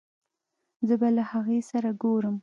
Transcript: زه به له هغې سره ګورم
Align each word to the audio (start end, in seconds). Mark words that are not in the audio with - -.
زه 0.87 0.95
به 1.01 1.07
له 1.17 1.23
هغې 1.31 1.59
سره 1.71 1.89
ګورم 2.03 2.35